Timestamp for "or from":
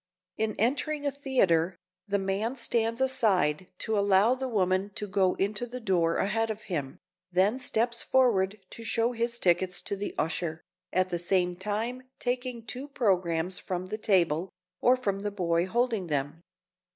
14.79-15.19